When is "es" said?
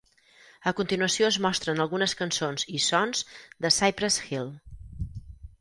1.27-1.37